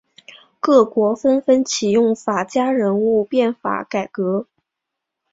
[0.59, 4.47] 各国纷纷启用法家人物变法改革。